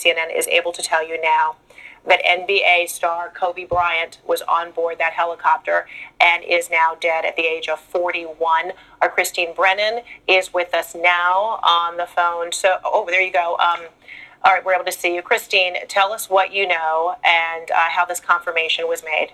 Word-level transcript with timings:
CNN 0.00 0.36
is 0.36 0.46
able 0.48 0.72
to 0.72 0.82
tell 0.82 1.06
you 1.06 1.20
now 1.20 1.56
that 2.06 2.22
NBA 2.24 2.88
star 2.88 3.30
Kobe 3.30 3.64
Bryant 3.64 4.18
was 4.26 4.42
on 4.42 4.70
board 4.72 4.98
that 4.98 5.12
helicopter 5.12 5.86
and 6.20 6.42
is 6.42 6.70
now 6.70 6.96
dead 6.98 7.24
at 7.24 7.36
the 7.36 7.42
age 7.42 7.68
of 7.68 7.78
41. 7.78 8.72
Our 9.02 9.08
Christine 9.08 9.54
Brennan 9.54 10.02
is 10.26 10.54
with 10.54 10.74
us 10.74 10.94
now 10.94 11.60
on 11.62 11.96
the 11.96 12.06
phone. 12.06 12.52
So, 12.52 12.78
oh, 12.84 13.06
there 13.06 13.20
you 13.20 13.32
go. 13.32 13.56
Um, 13.58 13.86
all 14.42 14.54
right, 14.54 14.64
we're 14.64 14.74
able 14.74 14.86
to 14.86 14.92
see 14.92 15.14
you. 15.14 15.20
Christine, 15.20 15.86
tell 15.88 16.12
us 16.12 16.30
what 16.30 16.52
you 16.52 16.66
know 16.66 17.16
and 17.22 17.70
uh, 17.70 17.90
how 17.90 18.06
this 18.06 18.20
confirmation 18.20 18.88
was 18.88 19.04
made. 19.04 19.32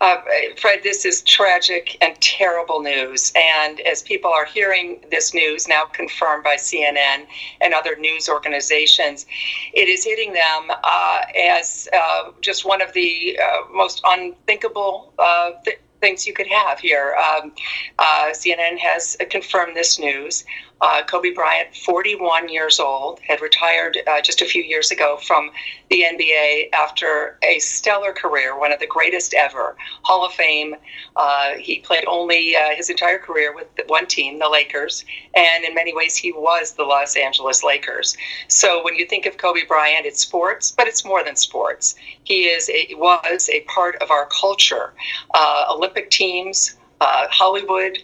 Uh, 0.00 0.16
Fred, 0.58 0.80
this 0.82 1.04
is 1.04 1.22
tragic 1.22 1.96
and 2.00 2.20
terrible 2.20 2.80
news. 2.80 3.32
And 3.34 3.80
as 3.80 4.02
people 4.02 4.30
are 4.30 4.44
hearing 4.44 5.04
this 5.10 5.34
news, 5.34 5.68
now 5.68 5.84
confirmed 5.86 6.44
by 6.44 6.56
CNN 6.56 7.26
and 7.60 7.74
other 7.74 7.96
news 7.96 8.28
organizations, 8.28 9.26
it 9.72 9.88
is 9.88 10.04
hitting 10.04 10.32
them 10.32 10.70
uh, 10.84 11.20
as 11.38 11.88
uh, 11.92 12.30
just 12.40 12.64
one 12.64 12.82
of 12.82 12.92
the 12.92 13.38
uh, 13.42 13.72
most 13.72 14.00
unthinkable 14.04 15.12
uh, 15.18 15.52
th- 15.64 15.78
things 16.00 16.26
you 16.26 16.32
could 16.32 16.46
have 16.46 16.78
here. 16.78 17.16
Um, 17.16 17.52
uh, 17.98 18.30
CNN 18.32 18.78
has 18.78 19.16
confirmed 19.30 19.76
this 19.76 19.98
news. 19.98 20.44
Uh, 20.82 21.02
Kobe 21.04 21.32
Bryant, 21.32 21.74
41 21.74 22.50
years 22.50 22.78
old, 22.78 23.18
had 23.20 23.40
retired 23.40 23.96
uh, 24.06 24.20
just 24.20 24.42
a 24.42 24.44
few 24.44 24.62
years 24.62 24.90
ago 24.90 25.16
from 25.16 25.50
the 25.88 26.02
NBA 26.02 26.70
after 26.74 27.38
a 27.42 27.58
stellar 27.60 28.12
career, 28.12 28.58
one 28.58 28.72
of 28.72 28.80
the 28.80 28.86
greatest 28.86 29.32
ever, 29.32 29.74
Hall 30.02 30.26
of 30.26 30.34
Fame. 30.34 30.76
Uh, 31.16 31.54
he 31.54 31.78
played 31.78 32.04
only 32.06 32.54
uh, 32.56 32.74
his 32.74 32.90
entire 32.90 33.18
career 33.18 33.54
with 33.54 33.68
one 33.86 34.06
team, 34.06 34.38
the 34.38 34.48
Lakers, 34.50 35.06
and 35.34 35.64
in 35.64 35.74
many 35.74 35.94
ways 35.94 36.14
he 36.14 36.30
was 36.32 36.72
the 36.72 36.84
Los 36.84 37.16
Angeles 37.16 37.64
Lakers. 37.64 38.14
So 38.48 38.84
when 38.84 38.96
you 38.96 39.06
think 39.06 39.24
of 39.24 39.38
Kobe 39.38 39.64
Bryant, 39.66 40.04
it's 40.04 40.20
sports, 40.20 40.70
but 40.70 40.86
it's 40.86 41.06
more 41.06 41.24
than 41.24 41.36
sports. 41.36 41.94
He 42.24 42.44
is 42.44 42.68
a, 42.68 42.94
was 42.96 43.48
a 43.50 43.60
part 43.62 43.96
of 44.02 44.10
our 44.10 44.26
culture. 44.26 44.92
Uh, 45.32 45.64
Olympic 45.70 46.10
teams, 46.10 46.76
uh, 47.00 47.28
Hollywood 47.30 47.98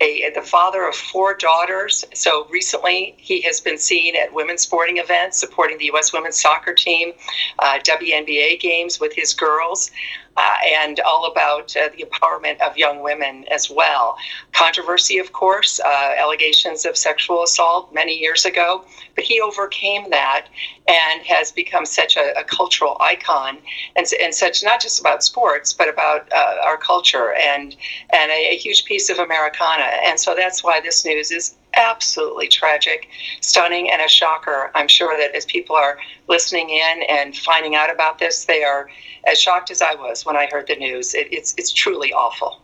a, 0.00 0.30
the 0.34 0.42
father 0.42 0.86
of 0.86 0.94
four 0.94 1.34
daughters. 1.34 2.04
So 2.14 2.46
recently, 2.50 3.14
he 3.18 3.40
has 3.42 3.60
been 3.60 3.78
seen 3.78 4.14
at 4.16 4.32
women's 4.32 4.62
sporting 4.62 4.98
events, 4.98 5.38
supporting 5.38 5.78
the 5.78 5.86
U.S. 5.86 6.12
women's 6.12 6.40
soccer 6.40 6.72
team, 6.72 7.12
uh, 7.58 7.78
WNBA 7.82 8.60
games 8.60 9.00
with 9.00 9.12
his 9.12 9.34
girls 9.34 9.90
uh, 10.38 10.56
and 10.82 11.00
all 11.00 11.26
about 11.30 11.76
uh, 11.76 11.88
the 11.96 12.04
empowerment 12.04 12.60
of 12.60 12.76
young 12.76 13.02
women 13.02 13.44
as 13.50 13.68
well. 13.68 14.16
Controversy, 14.52 15.18
of 15.18 15.32
course, 15.32 15.80
uh, 15.80 16.14
allegations 16.16 16.84
of 16.84 16.96
sexual 16.96 17.42
assault 17.42 17.92
many 17.92 18.16
years 18.16 18.44
ago, 18.44 18.84
but 19.16 19.24
he 19.24 19.40
overcame 19.40 20.08
that 20.10 20.46
and 20.86 21.22
has 21.22 21.50
become 21.50 21.84
such 21.84 22.16
a, 22.16 22.38
a 22.38 22.44
cultural 22.44 22.96
icon 23.00 23.58
and, 23.96 24.06
and 24.22 24.32
such 24.32 24.62
not 24.62 24.80
just 24.80 25.00
about 25.00 25.24
sports, 25.24 25.72
but 25.72 25.88
about 25.88 26.30
uh, 26.32 26.56
our 26.64 26.76
culture 26.76 27.34
and, 27.34 27.76
and 28.12 28.30
a, 28.30 28.52
a 28.52 28.56
huge 28.56 28.84
piece 28.84 29.10
of 29.10 29.18
Americana. 29.18 29.90
And 30.04 30.20
so 30.20 30.34
that's 30.36 30.62
why 30.62 30.80
this 30.80 31.04
news 31.04 31.32
is 31.32 31.56
absolutely 31.74 32.48
tragic, 32.48 33.08
stunning, 33.40 33.90
and 33.90 34.02
a 34.02 34.08
shocker. 34.08 34.70
I'm 34.74 34.88
sure 34.88 35.16
that 35.18 35.34
as 35.34 35.44
people 35.44 35.76
are 35.76 35.98
listening 36.28 36.70
in 36.70 37.02
and 37.08 37.36
finding 37.36 37.74
out 37.74 37.90
about 37.90 38.18
this, 38.18 38.44
they 38.44 38.64
are 38.64 38.90
as 39.26 39.40
shocked 39.40 39.70
as 39.70 39.82
I 39.82 39.94
was 39.94 40.24
when 40.24 40.36
I 40.36 40.48
heard 40.50 40.66
the 40.66 40.76
news. 40.76 41.14
It, 41.14 41.28
it's 41.32 41.54
it's 41.56 41.72
truly 41.72 42.12
awful. 42.12 42.62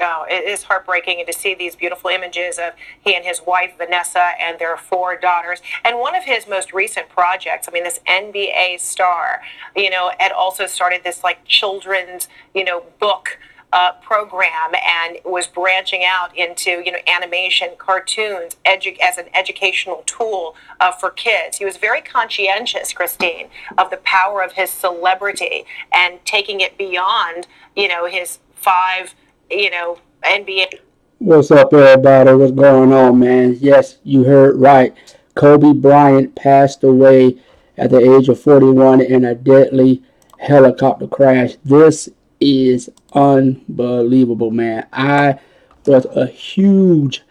Oh, 0.00 0.26
it 0.28 0.44
is 0.44 0.62
heartbreaking 0.62 1.20
and 1.20 1.26
to 1.26 1.32
see 1.32 1.54
these 1.54 1.74
beautiful 1.74 2.10
images 2.10 2.58
of 2.58 2.74
he 3.00 3.14
and 3.14 3.24
his 3.24 3.40
wife 3.46 3.72
Vanessa 3.78 4.32
and 4.38 4.58
their 4.58 4.76
four 4.76 5.16
daughters. 5.16 5.62
And 5.84 5.98
one 5.98 6.14
of 6.14 6.24
his 6.24 6.46
most 6.46 6.74
recent 6.74 7.08
projects, 7.08 7.66
I 7.66 7.72
mean, 7.72 7.84
this 7.84 8.00
NBA 8.06 8.78
star, 8.78 9.40
you 9.74 9.88
know, 9.88 10.10
had 10.18 10.32
also 10.32 10.66
started 10.66 11.02
this 11.02 11.24
like 11.24 11.44
children's, 11.46 12.28
you 12.54 12.64
know, 12.64 12.84
book 12.98 13.38
uh, 13.76 13.92
program 14.00 14.72
and 14.74 15.18
was 15.22 15.46
branching 15.46 16.02
out 16.02 16.34
into 16.34 16.82
you 16.82 16.90
know 16.90 16.98
animation, 17.06 17.68
cartoons, 17.76 18.56
edu- 18.64 18.98
as 19.00 19.18
an 19.18 19.26
educational 19.34 20.02
tool 20.06 20.56
uh, 20.80 20.90
for 20.90 21.10
kids. 21.10 21.58
He 21.58 21.66
was 21.66 21.76
very 21.76 22.00
conscientious, 22.00 22.94
Christine, 22.94 23.48
of 23.76 23.90
the 23.90 23.98
power 23.98 24.42
of 24.42 24.52
his 24.52 24.70
celebrity 24.70 25.66
and 25.92 26.24
taking 26.24 26.62
it 26.62 26.78
beyond 26.78 27.48
you 27.76 27.86
know 27.86 28.06
his 28.06 28.38
five 28.54 29.14
you 29.50 29.70
know 29.70 29.98
NBA. 30.22 30.80
What's 31.18 31.50
up, 31.50 31.70
everybody? 31.74 32.32
What's 32.32 32.52
going 32.52 32.94
on, 32.94 33.18
man? 33.18 33.58
Yes, 33.60 33.98
you 34.04 34.24
heard 34.24 34.56
right. 34.56 34.94
Kobe 35.34 35.74
Bryant 35.74 36.34
passed 36.34 36.82
away 36.82 37.36
at 37.76 37.90
the 37.90 38.16
age 38.16 38.30
of 38.30 38.40
41 38.40 39.02
in 39.02 39.26
a 39.26 39.34
deadly 39.34 40.02
helicopter 40.38 41.06
crash. 41.06 41.56
This 41.62 42.08
is 42.40 42.90
unbelievable, 43.16 44.50
man. 44.50 44.86
I 44.92 45.40
was 45.86 46.04
a 46.04 46.26
huge, 46.26 47.22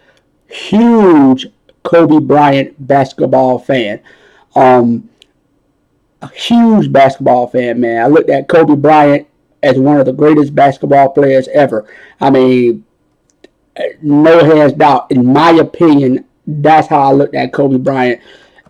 huge 0.47 1.47
Kobe 1.83 2.19
Bryant 2.19 2.75
basketball 2.85 3.59
fan. 3.59 4.01
Um, 4.55 5.09
a 6.21 6.29
huge 6.29 6.91
basketball 6.91 7.47
fan, 7.47 7.79
man. 7.79 8.03
I 8.03 8.07
looked 8.07 8.29
at 8.29 8.47
Kobe 8.47 8.75
Bryant 8.75 9.27
as 9.61 9.77
one 9.77 9.99
of 9.99 10.05
the 10.05 10.13
greatest 10.13 10.55
basketball 10.55 11.09
players 11.09 11.47
ever. 11.49 11.87
I 12.19 12.29
mean, 12.31 12.85
no 14.01 14.43
hands 14.43 14.73
doubt, 14.73 15.11
in 15.11 15.25
my 15.25 15.51
opinion, 15.51 16.25
that's 16.47 16.87
how 16.87 17.01
I 17.01 17.11
looked 17.11 17.35
at 17.35 17.53
Kobe 17.53 17.77
Bryant 17.77 18.21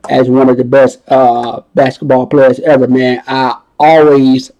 as 0.09 0.29
one 0.29 0.49
of 0.49 0.57
the 0.57 0.63
best 0.63 1.01
uh, 1.07 1.61
basketball 1.73 2.27
players 2.27 2.59
ever, 2.59 2.87
man. 2.87 3.23
I 3.27 3.59
always 3.79 4.51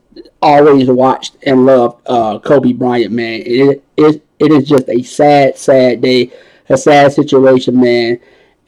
always 0.46 0.88
watched 0.88 1.38
and 1.44 1.66
loved 1.66 2.02
uh, 2.06 2.38
Kobe 2.40 2.74
Bryant, 2.74 3.12
man. 3.12 3.42
It, 3.46 3.84
it, 3.98 4.26
it 4.40 4.52
is 4.52 4.68
just 4.68 4.88
a 4.90 5.02
sad, 5.02 5.58
sad 5.58 6.02
day, 6.02 6.32
a 6.70 6.78
sad 6.78 7.12
situation, 7.14 7.82
man. 7.82 8.20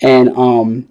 And 0.02 0.30
um, 0.36 0.88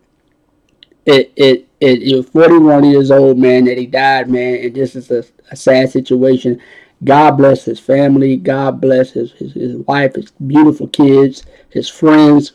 it 1.05 1.33
it 1.37 1.69
it 1.81 2.03
you're 2.03 2.23
41 2.23 2.85
years 2.85 3.11
old, 3.11 3.39
man, 3.39 3.65
that 3.65 3.79
he 3.79 3.87
died, 3.87 4.31
man, 4.31 4.65
and 4.65 4.75
this 4.75 4.97
is 4.97 5.11
a, 5.11 5.25
a 5.51 5.57
sad 5.57 5.91
situation. 5.91 6.61
God 7.05 7.33
bless 7.33 7.65
his 7.65 7.79
family. 7.79 8.37
God 8.37 8.81
bless 8.81 9.11
his, 9.11 9.33
his, 9.33 9.53
his 9.53 9.77
wife, 9.77 10.15
his 10.15 10.31
beautiful 10.31 10.89
kids, 10.89 11.45
his 11.69 11.89
friends, 11.89 12.53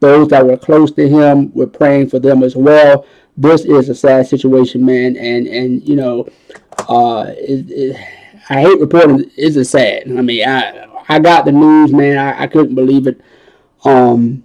those 0.00 0.28
that 0.28 0.46
were 0.46 0.56
close 0.56 0.90
to 0.92 1.08
him. 1.08 1.52
We're 1.52 1.66
praying 1.66 2.08
for 2.08 2.18
them 2.18 2.42
as 2.42 2.56
well. 2.56 3.06
This 3.36 3.64
is 3.64 3.88
a 3.88 3.94
sad 3.94 4.26
situation, 4.26 4.84
man, 4.84 5.16
and 5.16 5.46
and 5.46 5.86
you 5.86 5.96
know 5.96 6.28
uh, 6.88 7.26
it, 7.36 7.70
it, 7.70 7.96
I 8.48 8.60
hate 8.60 8.80
reporting. 8.80 9.30
It's 9.36 9.56
a 9.56 9.64
sad. 9.64 10.04
I 10.06 10.20
mean, 10.22 10.46
I 10.46 10.86
I 11.08 11.18
got 11.18 11.44
the 11.44 11.52
news, 11.52 11.92
man. 11.92 12.18
I, 12.18 12.42
I 12.42 12.46
couldn't 12.46 12.74
believe 12.74 13.06
it. 13.06 13.20
Um, 13.84 14.44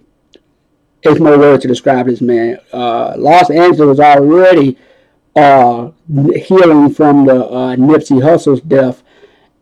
it's 1.02 1.20
no 1.20 1.38
word 1.38 1.60
to 1.62 1.68
describe 1.68 2.06
this 2.06 2.20
man. 2.20 2.58
Uh, 2.72 3.14
Los 3.16 3.50
Angeles 3.50 4.00
already 4.00 4.76
uh, 5.36 5.90
healing 6.34 6.92
from 6.92 7.26
the 7.26 7.46
uh, 7.46 7.76
Nipsey 7.76 8.22
Hussle's 8.22 8.60
death, 8.60 9.02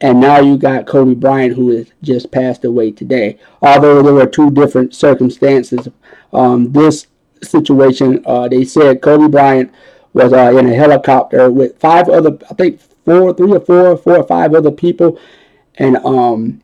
and 0.01 0.21
now 0.21 0.41
you 0.41 0.57
got 0.57 0.87
Kobe 0.87 1.15
Bryant 1.15 1.55
who 1.55 1.71
has 1.71 1.93
just 2.03 2.31
passed 2.31 2.65
away 2.65 2.91
today. 2.93 3.39
Although 3.61 4.03
there 4.03 4.15
were 4.15 4.27
two 4.27 4.51
different 4.51 4.95
circumstances, 4.95 5.89
um, 6.33 6.73
this 6.73 7.07
situation 7.43 8.23
uh, 8.27 8.49
they 8.49 8.65
said 8.65 9.03
Kobe 9.03 9.29
Bryant 9.29 9.73
was 10.17 10.33
uh, 10.33 10.57
in 10.57 10.67
a 10.67 10.75
helicopter 10.75 11.51
with 11.51 11.79
five 11.79 12.09
other, 12.09 12.39
I 12.51 12.55
think 12.55 12.81
four, 13.05 13.35
three 13.35 13.53
or 13.53 13.61
four, 13.61 13.99
four 13.99 14.17
or 14.17 14.27
five 14.27 14.55
other 14.55 14.71
people, 14.71 15.21
and 15.75 15.99
um, 15.99 16.63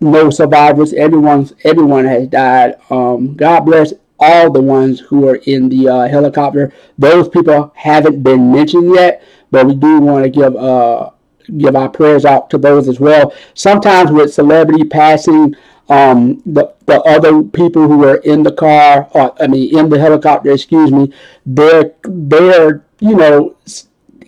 no 0.00 0.30
survivors. 0.30 0.94
Everyone's 0.94 1.52
everyone 1.62 2.06
has 2.06 2.26
died. 2.26 2.76
Um, 2.88 3.34
God 3.34 3.60
bless 3.60 3.92
all 4.18 4.50
the 4.50 4.62
ones 4.62 4.98
who 4.98 5.28
are 5.28 5.36
in 5.44 5.68
the 5.68 5.88
uh, 5.88 6.08
helicopter. 6.08 6.72
Those 6.96 7.28
people 7.28 7.70
haven't 7.76 8.22
been 8.22 8.50
mentioned 8.50 8.94
yet, 8.94 9.22
but 9.50 9.66
we 9.66 9.74
do 9.74 10.00
want 10.00 10.24
to 10.24 10.30
give 10.30 10.56
uh 10.56 11.10
give 11.58 11.76
our 11.76 11.90
prayers 11.90 12.24
out 12.24 12.48
to 12.48 12.56
those 12.56 12.88
as 12.88 12.98
well. 12.98 13.34
Sometimes 13.52 14.10
with 14.10 14.32
celebrity 14.32 14.84
passing, 14.84 15.54
um, 15.88 16.42
the 16.46 16.74
the 16.86 17.00
other 17.02 17.42
people 17.42 17.86
who 17.88 17.98
were 17.98 18.16
in 18.16 18.42
the 18.42 18.52
car, 18.52 19.08
or 19.12 19.34
I 19.42 19.46
mean 19.46 19.76
in 19.78 19.88
the 19.88 19.98
helicopter, 19.98 20.50
excuse 20.50 20.90
me, 20.90 21.12
they're 21.44 21.92
they're 22.04 22.84
you 23.00 23.16
know 23.16 23.56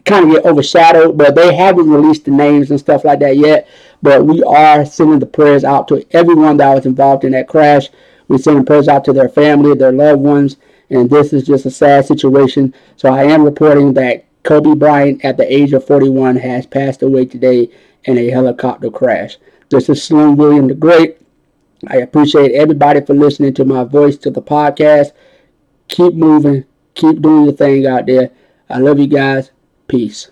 kind 0.04 0.26
of 0.26 0.36
get 0.36 0.46
overshadowed, 0.46 1.18
but 1.18 1.34
they 1.34 1.54
haven't 1.54 1.90
released 1.90 2.24
the 2.24 2.30
names 2.30 2.70
and 2.70 2.78
stuff 2.78 3.04
like 3.04 3.18
that 3.20 3.36
yet. 3.36 3.68
But 4.02 4.24
we 4.24 4.42
are 4.44 4.86
sending 4.86 5.18
the 5.18 5.26
prayers 5.26 5.64
out 5.64 5.88
to 5.88 6.06
everyone 6.12 6.58
that 6.58 6.74
was 6.74 6.86
involved 6.86 7.24
in 7.24 7.32
that 7.32 7.48
crash. 7.48 7.88
We're 8.28 8.38
sending 8.38 8.64
prayers 8.64 8.88
out 8.88 9.04
to 9.06 9.12
their 9.12 9.28
family, 9.28 9.74
their 9.74 9.92
loved 9.92 10.20
ones, 10.20 10.56
and 10.90 11.10
this 11.10 11.32
is 11.32 11.44
just 11.44 11.66
a 11.66 11.70
sad 11.70 12.06
situation. 12.06 12.74
So 12.96 13.08
I 13.08 13.24
am 13.24 13.44
reporting 13.44 13.94
that 13.94 14.26
Kobe 14.42 14.74
Bryant, 14.74 15.24
at 15.24 15.36
the 15.36 15.52
age 15.52 15.72
of 15.72 15.86
41, 15.86 16.36
has 16.36 16.66
passed 16.66 17.02
away 17.02 17.24
today 17.24 17.70
in 18.04 18.16
a 18.16 18.30
helicopter 18.30 18.90
crash. 18.90 19.38
This 19.70 19.88
is 19.88 20.02
Slim 20.02 20.36
William 20.36 20.68
the 20.68 20.74
Great. 20.74 21.15
I 21.88 21.98
appreciate 21.98 22.52
everybody 22.52 23.00
for 23.04 23.14
listening 23.14 23.54
to 23.54 23.64
my 23.64 23.84
voice 23.84 24.16
to 24.18 24.30
the 24.30 24.42
podcast. 24.42 25.12
Keep 25.88 26.14
moving, 26.14 26.64
keep 26.94 27.20
doing 27.20 27.44
your 27.44 27.54
thing 27.54 27.86
out 27.86 28.06
there. 28.06 28.30
I 28.68 28.78
love 28.78 28.98
you 28.98 29.06
guys. 29.06 29.50
Peace. 29.86 30.30